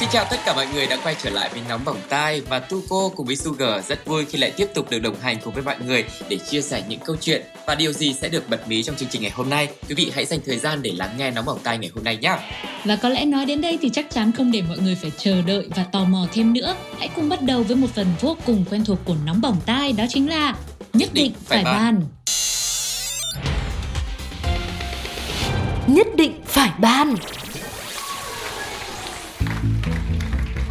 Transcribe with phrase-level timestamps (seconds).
[0.00, 2.58] Xin chào tất cả mọi người đã quay trở lại với Nóng Bỏng Tai và
[2.58, 5.62] Tuko cùng với Sugar rất vui khi lại tiếp tục được đồng hành cùng với
[5.62, 8.82] mọi người để chia sẻ những câu chuyện và điều gì sẽ được bật mí
[8.82, 9.68] trong chương trình ngày hôm nay.
[9.88, 12.16] Quý vị hãy dành thời gian để lắng nghe Nóng Bỏng Tai ngày hôm nay
[12.16, 12.36] nhé.
[12.84, 15.42] Và có lẽ nói đến đây thì chắc chắn không để mọi người phải chờ
[15.42, 16.74] đợi và tò mò thêm nữa.
[16.98, 19.92] Hãy cùng bắt đầu với một phần vô cùng quen thuộc của Nóng Bỏng Tai
[19.92, 20.54] đó chính là
[20.92, 22.02] Nhất định phải bàn.
[25.86, 27.14] Nhất định phải ban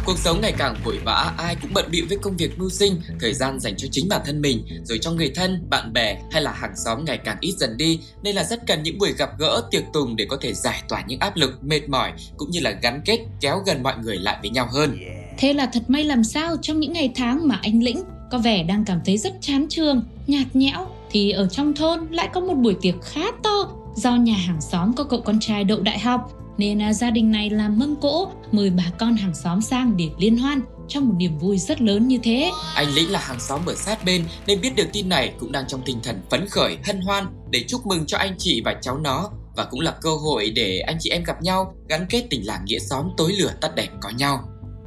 [0.06, 3.00] Cuộc sống ngày càng vội vã, ai cũng bận bịu với công việc mưu sinh,
[3.20, 6.42] thời gian dành cho chính bản thân mình, rồi cho người thân, bạn bè hay
[6.42, 9.30] là hàng xóm ngày càng ít dần đi, nên là rất cần những buổi gặp
[9.38, 12.60] gỡ, tiệc tùng để có thể giải tỏa những áp lực, mệt mỏi cũng như
[12.60, 14.98] là gắn kết, kéo gần mọi người lại với nhau hơn.
[15.38, 18.62] Thế là thật may làm sao trong những ngày tháng mà anh Lĩnh có vẻ
[18.62, 22.54] đang cảm thấy rất chán trường, nhạt nhẽo thì ở trong thôn lại có một
[22.54, 26.32] buổi tiệc khá to do nhà hàng xóm có cậu con trai đậu đại học
[26.60, 30.08] nên à, gia đình này làm mâm cỗ mời bà con hàng xóm sang để
[30.18, 32.50] liên hoan trong một niềm vui rất lớn như thế.
[32.74, 35.64] Anh Lĩnh là hàng xóm ở sát bên nên biết được tin này cũng đang
[35.68, 38.98] trong tinh thần phấn khởi, hân hoan để chúc mừng cho anh chị và cháu
[38.98, 42.46] nó và cũng là cơ hội để anh chị em gặp nhau, gắn kết tình
[42.46, 44.40] làng nghĩa xóm tối lửa tắt đèn có nhau.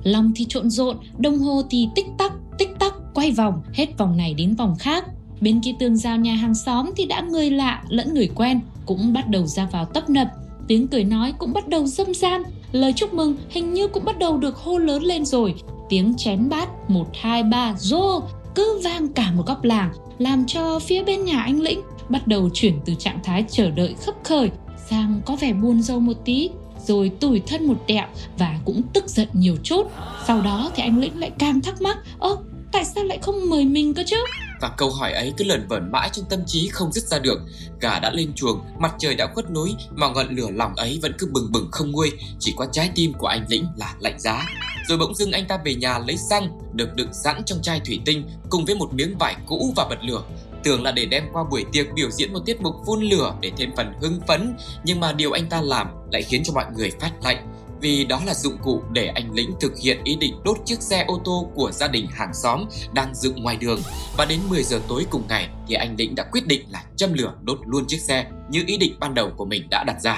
[0.03, 4.17] Lòng thì trộn rộn, đồng hồ thì tích tắc, tích tắc, quay vòng, hết vòng
[4.17, 5.05] này đến vòng khác.
[5.41, 9.13] Bên kia tường rào nhà hàng xóm thì đã người lạ lẫn người quen cũng
[9.13, 10.27] bắt đầu ra vào tấp nập.
[10.67, 14.19] Tiếng cười nói cũng bắt đầu dâm gian, lời chúc mừng hình như cũng bắt
[14.19, 15.55] đầu được hô lớn lên rồi.
[15.89, 18.21] Tiếng chén bát 1, 2, 3, rô
[18.55, 22.49] cứ vang cả một góc làng làm cho phía bên nhà anh Lĩnh bắt đầu
[22.53, 24.51] chuyển từ trạng thái chờ đợi khấp khởi
[24.89, 26.49] sang có vẻ buồn rầu một tí
[26.85, 28.05] rồi tủi thân một đẹo
[28.37, 29.87] và cũng tức giận nhiều chút.
[30.27, 32.37] Sau đó thì anh Lĩnh lại càng thắc mắc, ơ
[32.71, 34.17] tại sao lại không mời mình cơ chứ?
[34.63, 37.39] Và câu hỏi ấy cứ lẩn vẩn mãi trong tâm trí không dứt ra được.
[37.79, 41.13] Gà đã lên chuồng, mặt trời đã khuất núi Mà ngọn lửa lòng ấy vẫn
[41.17, 42.11] cứ bừng bừng không nguôi.
[42.39, 44.45] Chỉ có trái tim của anh Lĩnh là lạnh giá.
[44.87, 47.99] Rồi bỗng dưng anh ta về nhà lấy xăng Được đựng sẵn trong chai thủy
[48.05, 50.23] tinh Cùng với một miếng vải cũ và bật lửa.
[50.63, 53.51] Tưởng là để đem qua buổi tiệc biểu diễn một tiết mục phun lửa để
[53.57, 56.91] thêm phần hưng phấn Nhưng mà điều anh ta làm lại khiến cho mọi người
[56.99, 57.52] phát lạnh
[57.83, 61.05] vì đó là dụng cụ để anh Lĩnh thực hiện ý định đốt chiếc xe
[61.07, 63.79] ô tô của gia đình hàng xóm đang dựng ngoài đường.
[64.17, 67.13] Và đến 10 giờ tối cùng ngày thì anh Lĩnh đã quyết định là châm
[67.13, 70.17] lửa đốt luôn chiếc xe như ý định ban đầu của mình đã đặt ra.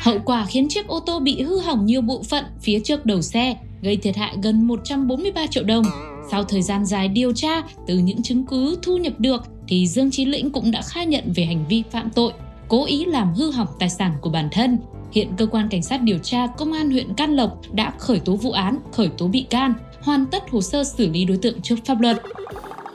[0.00, 3.22] Hậu quả khiến chiếc ô tô bị hư hỏng nhiều bộ phận phía trước đầu
[3.22, 5.84] xe, gây thiệt hại gần 143 triệu đồng.
[6.30, 10.10] Sau thời gian dài điều tra, từ những chứng cứ thu nhập được thì Dương
[10.10, 12.32] Chí Lĩnh cũng đã khai nhận về hành vi phạm tội,
[12.68, 14.78] cố ý làm hư hỏng tài sản của bản thân.
[15.12, 18.36] Hiện cơ quan cảnh sát điều tra công an huyện Can Lộc đã khởi tố
[18.36, 21.76] vụ án, khởi tố bị can, hoàn tất hồ sơ xử lý đối tượng trước
[21.84, 22.22] pháp luật.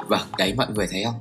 [0.09, 1.16] Vâng, đấy mọi người thấy không?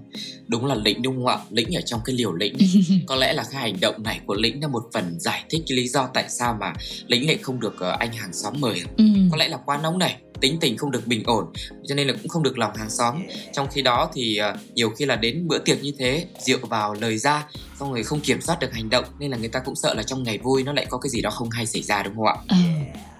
[0.49, 1.39] Đúng là Lĩnh đúng không ạ?
[1.51, 2.57] Lĩnh ở trong cái liều Lĩnh
[3.07, 5.77] Có lẽ là cái hành động này của Lĩnh là một phần giải thích cái
[5.77, 6.73] lý do tại sao mà
[7.07, 9.05] Lĩnh lại không được uh, anh hàng xóm mời Ừ.
[9.31, 11.45] Có lẽ là quá nóng này tính tình không được bình ổn
[11.89, 14.91] cho nên là cũng không được lòng hàng xóm trong khi đó thì uh, nhiều
[14.91, 17.47] khi là đến bữa tiệc như thế rượu vào lời ra
[17.81, 20.03] xong rồi không kiểm soát được hành động nên là người ta cũng sợ là
[20.03, 22.27] trong ngày vui nó lại có cái gì đó không hay xảy ra đúng không
[22.27, 22.57] ạ Ờ,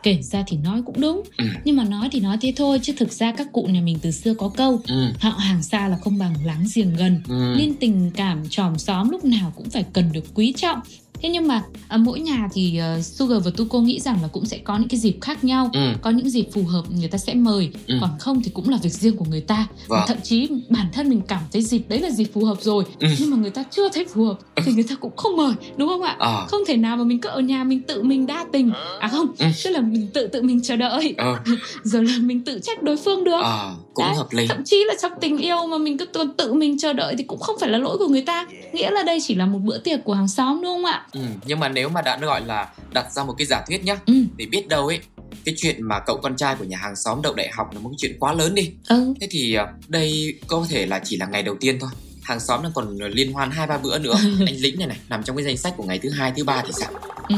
[0.03, 1.45] kể ra thì nói cũng đúng Ừ.
[1.65, 4.11] Nhưng mà nói thì nói thế thôi Chứ thực ra các cụ nhà mình từ
[4.11, 7.55] xưa có câu ừ, Họ hàng xa là không bằng láng giềng gần ừ.
[7.59, 10.81] Nên tình cảm tròm xóm lúc nào cũng phải cần được quý trọng
[11.23, 14.47] Thế nhưng mà à, mỗi nhà thì uh, Sugar và Tuko nghĩ rằng là cũng
[14.47, 15.81] sẽ có những cái dịp khác nhau Ừ.
[16.03, 17.95] Có những dịp phù hợp người ta sẽ mời Ừ.
[18.01, 20.01] Còn không thì cũng là việc riêng của người ta Vâng.
[20.07, 23.09] Thậm chí bản thân mình cảm thấy dịp đấy là dịp phù hợp rồi Ừ.
[23.21, 25.89] Nhưng mà người ta chưa thấy phù hợp Thì người ta cũng không mời đúng
[25.89, 26.17] không ạ?
[26.19, 26.47] Ờ.
[26.49, 29.27] Không thể nào mà mình cứ ở nhà mình tự mình đa tình À không,
[29.39, 29.47] Ừ.
[29.65, 31.37] tức là mình tự tự mình chờ đợi Ờ,
[31.85, 34.85] Rồi là mình tự trách đối phương được ờ, cũng Đấy, hợp lý Thậm chí
[34.89, 36.07] là trong tình yêu mà mình cứ
[36.37, 39.03] tự mình chờ đợi thì cũng không phải là lỗi của người ta Nghĩa là
[39.03, 41.06] đây chỉ là một bữa tiệc của hàng xóm đúng không ạ?
[41.13, 41.21] Ừ.
[41.47, 44.15] nhưng mà nếu mà đã gọi là đặt ra một cái giả thuyết nhá Ừ,
[44.39, 45.01] thì biết đâu ấy
[45.45, 47.89] cái chuyện mà cậu con trai của nhà hàng xóm đậu đại học là một
[47.89, 48.71] cái chuyện quá lớn đi.
[48.89, 51.91] Ừ, thế thì ờ, đây có thể là chỉ là ngày đầu tiên thôi.
[52.23, 54.15] Hàng xóm đang còn liên hoan hai ba bữa nữa.
[54.47, 56.63] Anh lĩnh này này nằm trong cái danh sách của ngày thứ hai thứ ba
[56.67, 56.89] thì sao?
[57.29, 57.37] Ừ,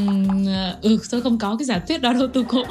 [0.83, 2.67] ừ tôi không có cái giả thuyết đó đâu tôi cũng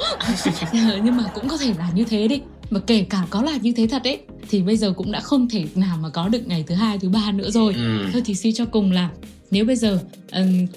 [1.04, 2.42] Nhưng mà cũng có thể là như thế đi.
[2.70, 5.50] Mà kể cả có là như thế thật ấy Thì bây giờ cũng đã không
[5.50, 7.74] thể nào mà có được ngày thứ hai thứ ba nữa rồi.
[7.74, 8.06] Ừ.
[8.14, 9.10] Thôi thì suy cho cùng là
[9.52, 10.00] nếu bây giờ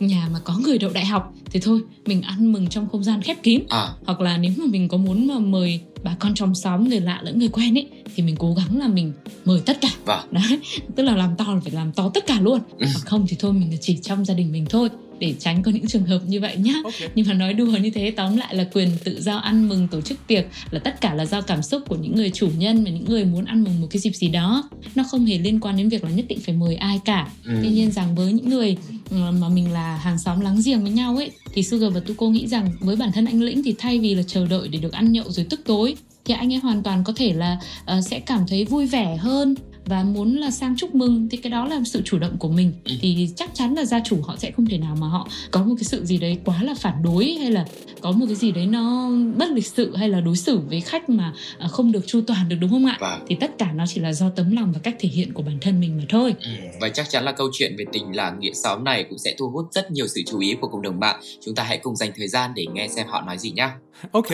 [0.00, 3.22] nhà mà có người đậu đại học thì thôi mình ăn mừng trong không gian
[3.22, 3.62] khép kín.
[3.68, 3.88] À.
[4.04, 7.20] Hoặc là nếu mà mình có muốn mà mời bà con trong xóm người lạ
[7.22, 9.12] lẫn người quen ấy thì mình cố gắng là mình
[9.44, 9.88] mời tất cả.
[10.04, 10.20] Vâng.
[10.30, 10.60] đấy
[10.96, 12.60] tức là làm to là phải làm to tất cả luôn.
[12.78, 12.86] Ừ.
[12.92, 14.88] hoặc không thì thôi mình chỉ trong gia đình mình thôi
[15.20, 16.94] để tránh có những trường hợp như vậy nhá Ok.
[17.14, 20.00] nhưng mà nói đùa như thế tóm lại là quyền tự do ăn mừng tổ
[20.00, 22.90] chức tiệc là tất cả là do cảm xúc của những người chủ nhân và
[22.90, 25.76] những người muốn ăn mừng một cái dịp gì đó nó không hề liên quan
[25.76, 27.52] đến việc là nhất định phải mời ai cả Ừ.
[27.62, 28.76] tuy nhiên rằng với những người
[29.10, 32.26] ừ, mà mình là hàng xóm láng giềng với nhau ấy thì Sugar và Tuko
[32.28, 34.92] nghĩ rằng với bản thân anh Lĩnh thì thay vì là chờ đợi để được
[34.92, 35.94] ăn nhậu rồi tức tối
[36.24, 39.54] thì anh ấy hoàn toàn có thể là ờ, sẽ cảm thấy vui vẻ hơn
[39.90, 42.72] và muốn là sang chúc mừng thì cái đó là sự chủ động của mình
[42.84, 42.92] Ừ.
[43.00, 45.74] thì chắc chắn là gia chủ họ sẽ không thể nào mà họ có một
[45.78, 47.64] cái sự gì đấy quá là phản đối hay là
[48.00, 51.08] có một cái gì đấy nó bất lịch sự hay là đối xử với khách
[51.10, 53.20] mà à, không được chu toàn được đúng không ạ Vâng.
[53.28, 55.58] thì tất cả nó chỉ là do tấm lòng và cách thể hiện của bản
[55.60, 56.50] thân mình mà thôi Ừ,
[56.80, 59.50] Và chắc chắn là câu chuyện về tình làng nghĩa xóm này cũng sẽ thu
[59.50, 61.20] hút rất nhiều sự chú ý của cộng đồng mạng.
[61.44, 63.68] Chúng ta hãy cùng dành thời gian để nghe xem họ nói gì nhé.
[64.12, 64.26] Ok.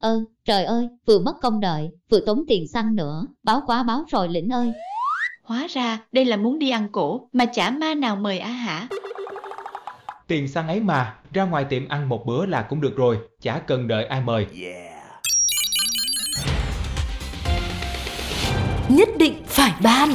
[0.00, 4.04] Ơ, trời ơi, vừa mất công đợi, vừa tốn tiền xăng nữa, báo quá báo
[4.08, 4.72] rồi lĩnh ơi.
[5.42, 8.88] Hóa ra đây là muốn đi ăn cổ mà chả ma nào mời á hả?
[10.26, 13.58] Tiền xăng ấy mà, ra ngoài tiệm ăn một bữa là cũng được rồi, chả
[13.58, 14.46] cần đợi ai mời.
[18.88, 20.08] Nhất định phải ban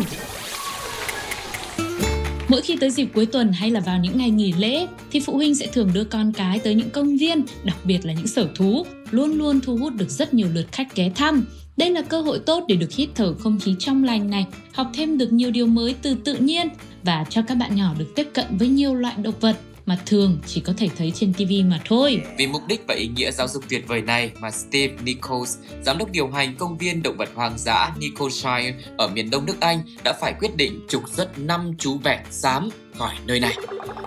[2.51, 5.35] Mỗi khi tới dịp cuối tuần hay là vào những ngày nghỉ lễ thì phụ
[5.35, 8.49] huynh sẽ thường đưa con cái tới những công viên, đặc biệt là những sở
[8.55, 11.45] thú, luôn luôn thu hút được rất nhiều lượt khách ghé thăm.
[11.77, 14.87] Đây là cơ hội tốt để được hít thở không khí trong lành này, học
[14.93, 16.67] thêm được nhiều điều mới từ tự nhiên
[17.03, 19.55] và cho các bạn nhỏ được tiếp cận với nhiều loại động vật
[19.85, 22.21] mà thường chỉ có thể thấy trên TV mà thôi.
[22.37, 25.97] Vì mục đích và ý nghĩa giáo dục tuyệt vời này mà Steve Nichols, giám
[25.97, 29.81] đốc điều hành công viên động vật hoang dã Nicholshire ở miền đông nước Anh
[30.03, 33.55] đã phải quyết định trục xuất 5 chú vẹt xám khỏi nơi này.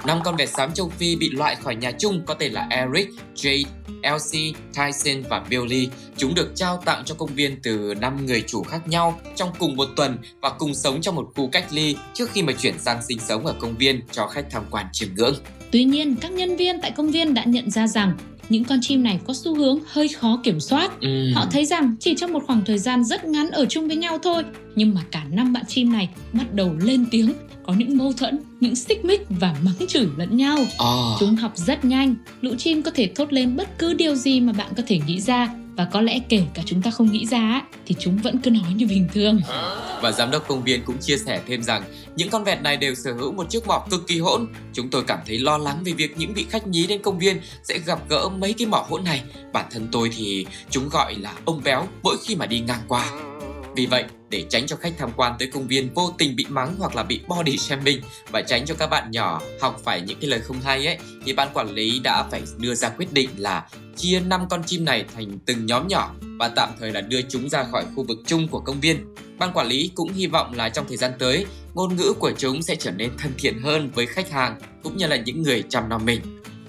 [0.06, 3.08] Năm con vẹt xám châu Phi bị loại khỏi nhà chung có tên là Eric,
[3.34, 3.64] Jade,
[4.02, 5.88] Elsie, Tyson và Billy.
[6.16, 9.76] Chúng được trao tặng cho công viên từ 5 người chủ khác nhau trong cùng
[9.76, 13.02] một tuần và cùng sống trong một khu cách ly trước khi mà chuyển sang
[13.08, 15.34] sinh sống ở công viên cho khách tham quan chiêm ngưỡng.
[15.70, 18.16] Tuy nhiên, các nhân viên tại công viên đã nhận ra rằng
[18.48, 21.32] những con chim này có xu hướng hơi khó kiểm soát Ừm.
[21.34, 24.18] Họ thấy rằng chỉ trong một khoảng thời gian rất ngắn ở chung với nhau
[24.22, 24.42] thôi,
[24.74, 27.32] nhưng mà cả năm bạn chim này bắt đầu lên tiếng,
[27.66, 30.58] có những mâu thuẫn, những xích mích và mắng chửi lẫn nhau.
[30.78, 31.16] Ờ.
[31.20, 34.52] Chúng học rất nhanh, lũ chim có thể thốt lên bất cứ điều gì mà
[34.52, 37.62] bạn có thể nghĩ ra và có lẽ kể cả chúng ta không nghĩ ra
[37.86, 39.40] thì chúng vẫn cứ nói như bình thường.
[40.02, 41.82] Và giám đốc công viên cũng chia sẻ thêm rằng
[42.16, 44.46] những con vẹt này đều sở hữu một chiếc mỏ cực kỳ hỗn.
[44.72, 47.40] Chúng tôi cảm thấy lo lắng về việc những vị khách nhí đến công viên
[47.62, 49.22] sẽ gặp gỡ mấy cái mỏ hỗn này.
[49.52, 53.33] Bản thân tôi thì chúng gọi là ông béo mỗi khi mà đi ngang qua.
[53.76, 56.74] Vì vậy, để tránh cho khách tham quan tới công viên vô tình bị mắng
[56.78, 60.30] hoặc là bị body shaming và tránh cho các bạn nhỏ học phải những cái
[60.30, 63.68] lời không hay ấy thì ban quản lý đã phải đưa ra quyết định là
[63.96, 67.48] chia 5 con chim này thành từng nhóm nhỏ và tạm thời là đưa chúng
[67.48, 69.14] ra khỏi khu vực chung của công viên.
[69.38, 72.62] Ban quản lý cũng hy vọng là trong thời gian tới, ngôn ngữ của chúng
[72.62, 75.88] sẽ trở nên thân thiện hơn với khách hàng cũng như là những người chăm
[75.88, 76.20] nom mình.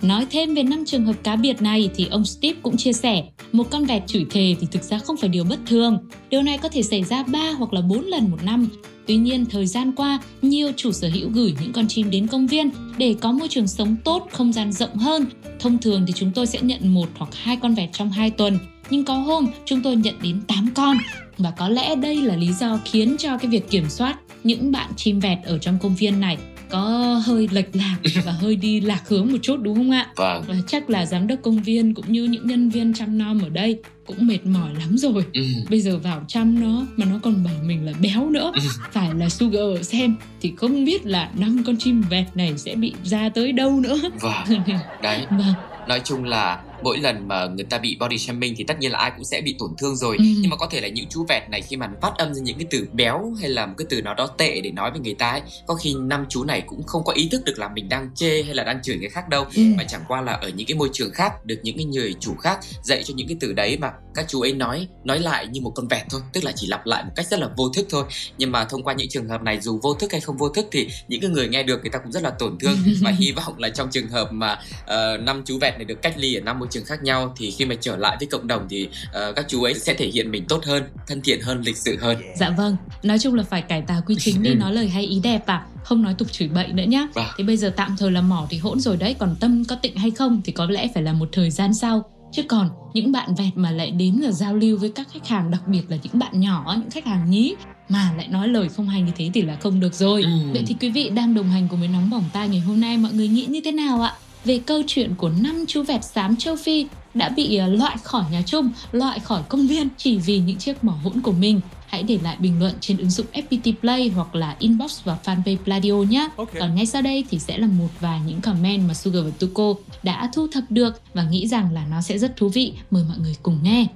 [0.05, 3.23] Nói thêm về năm trường hợp cá biệt này thì ông Steve cũng chia sẻ,
[3.51, 5.97] một con vẹt chửi thề thì thực ra không phải điều bất thường.
[6.29, 8.67] Điều này có thể xảy ra 3 hoặc là 4 lần một năm.
[9.07, 12.47] Tuy nhiên, thời gian qua, nhiều chủ sở hữu gửi những con chim đến công
[12.47, 15.25] viên để có môi trường sống tốt, không gian rộng hơn.
[15.59, 18.59] Thông thường thì chúng tôi sẽ nhận một hoặc hai con vẹt trong 2 tuần,
[18.89, 20.97] nhưng có hôm chúng tôi nhận đến 8 con.
[21.37, 24.91] Và có lẽ đây là lý do khiến cho cái việc kiểm soát những bạn
[24.95, 26.37] chim vẹt ở trong công viên này
[26.69, 26.81] có
[27.25, 30.07] hơi lệch lạc và hơi đi lạc hướng một chút đúng không ạ?
[30.15, 30.43] Vâng.
[30.47, 33.49] Và chắc là giám đốc công viên cũng như những nhân viên chăm nom ở
[33.49, 35.25] đây cũng mệt mỏi lắm rồi.
[35.33, 35.41] Ừ.
[35.69, 38.51] Bây giờ vào chăm nó mà nó còn bảo mình là béo nữa.
[38.91, 42.93] Phải là Sugar xem thì không biết là năm con chim vẹt này sẽ bị
[43.03, 43.97] ra tới đâu nữa.
[44.21, 44.61] Vâng.
[45.03, 45.53] Đấy, vâng,
[45.87, 48.99] nói chung là mỗi lần mà người ta bị body shaming thì tất nhiên là
[48.99, 50.23] ai cũng sẽ bị tổn thương rồi Ừ.
[50.41, 52.57] nhưng mà có thể là những chú vẹt này khi mà phát âm ra những
[52.57, 55.13] cái từ béo hay là một cái từ nào đó tệ để nói với người
[55.13, 57.89] ta ấy có khi năm chú này cũng không có ý thức được là mình
[57.89, 59.61] đang chê hay là đang chửi người khác đâu Ừ.
[59.77, 62.35] mà chẳng qua là ở những cái môi trường khác được những cái người chủ
[62.35, 65.61] khác dạy cho những cái từ đấy mà các chú ấy nói nói lại như
[65.61, 67.87] một con vẹt thôi tức là chỉ lặp lại một cách rất là vô thức
[67.89, 68.03] thôi
[68.37, 70.65] nhưng mà thông qua những trường hợp này dù vô thức hay không vô thức
[70.71, 73.31] thì những cái người nghe được người ta cũng rất là tổn thương và hy
[73.31, 76.41] vọng là trong trường hợp mà ờ, năm chú vẹt này được cách ly ở
[76.41, 79.33] năm môi trường khác nhau thì khi mà trở lại với cộng đồng thì ờ,
[79.35, 82.17] các chú ấy sẽ thể hiện mình tốt hơn thân thiện hơn lịch sự hơn
[82.39, 82.75] dạ vâng.
[83.03, 84.55] Nói chung là phải cải tà quy chính đi Ừ.
[84.55, 85.65] nói lời hay ý đẹp à.
[85.83, 87.07] Không nói tục chửi bậy nữa nhá.
[87.13, 87.25] Vâng.
[87.37, 89.15] Thì bây giờ tạm thời là mỏ thì hỗn rồi đấy.
[89.19, 92.03] Còn tâm có tịnh hay không thì có lẽ phải là một thời gian sau.
[92.33, 95.51] Chứ còn những bạn vẹt mà lại đến là giao lưu với các khách hàng
[95.51, 97.55] đặc biệt là những bạn nhỏ, những khách hàng nhí
[97.89, 100.21] mà lại nói lời không hay như thế thì là không được rồi.
[100.23, 100.29] Ừ.
[100.53, 102.97] Vậy thì quý vị đang đồng hành cùng với nóng bỏng tai ngày hôm nay
[102.97, 104.13] mọi người nghĩ như thế nào ạ?
[104.45, 108.23] Về câu chuyện của năm chú vẹt xám châu Phi đã bị ờ, loại khỏi
[108.31, 111.61] nhà chung, loại khỏi công viên chỉ vì những chiếc mỏ hỗn của mình.
[111.87, 115.57] Hãy để lại bình luận trên ứng dụng FPT Play hoặc là inbox vào fanpage
[115.57, 116.27] Pladio nhé.
[116.59, 119.73] Còn ngay sau đây thì sẽ là một vài những comment mà Sugar và Tuko
[120.03, 122.73] đã thu thập được và nghĩ rằng là nó sẽ rất thú vị.
[122.91, 123.87] Mời mọi người cùng nghe.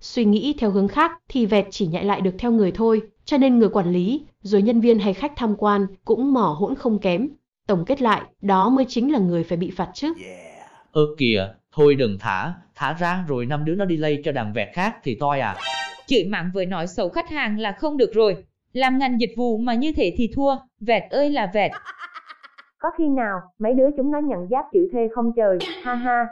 [0.00, 3.38] Suy nghĩ theo hướng khác thì vẹt chỉ nhại lại được theo người thôi, cho
[3.38, 6.98] nên người quản lý, rồi nhân viên hay khách tham quan cũng mỏ hỗn không
[6.98, 7.28] kém.
[7.66, 10.12] Tổng kết lại, đó mới chính là người phải bị phạt chứ.
[10.92, 14.52] Ơ kìa, thôi đừng thả, thả ra rồi năm đứa nó đi lây cho đàn
[14.52, 15.56] vẹt khác thì toi à.
[16.06, 18.44] Chửi mắng với nói xấu khách hàng là không được rồi.
[18.72, 21.70] Làm ngành dịch vụ mà như thế thì thua, vẹt ơi là vẹt.
[22.78, 26.26] Có khi nào mấy đứa chúng nó nhận giáp chữ thuê không trời, ha ha.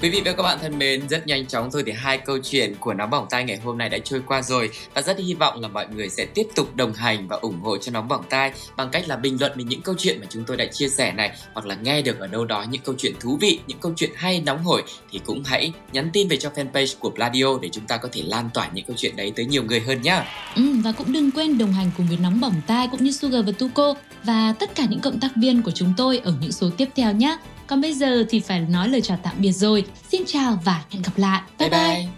[0.00, 2.74] Quý vị và các bạn thân mến, rất nhanh chóng thôi thì hai câu chuyện
[2.80, 5.60] của Nóng Bỏng Tai ngày hôm nay đã trôi qua rồi và rất hy vọng
[5.60, 8.52] là mọi người sẽ tiếp tục đồng hành và ủng hộ cho Nóng Bỏng Tai
[8.76, 11.12] bằng cách là bình luận về những câu chuyện mà chúng tôi đã chia sẻ
[11.12, 13.92] này hoặc là nghe được ở đâu đó những câu chuyện thú vị, những câu
[13.96, 17.68] chuyện hay nóng hổi thì cũng hãy nhắn tin về cho fanpage của Pladio để
[17.72, 20.24] chúng ta có thể lan tỏa những câu chuyện đấy tới nhiều người hơn nhá.
[20.56, 23.46] Ừ, và cũng đừng quên đồng hành cùng với Nóng Bỏng Tai cũng như Sugar
[23.46, 26.70] và Tuko và tất cả những cộng tác viên của chúng tôi ở những số
[26.76, 27.36] tiếp theo nhé.
[27.66, 29.84] Còn bây giờ thì phải nói lời chào tạm biệt rồi.
[30.08, 31.42] Xin chào và hẹn gặp lại.
[31.58, 31.80] Bye bye.
[31.80, 32.08] bye.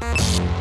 [0.00, 0.53] bye.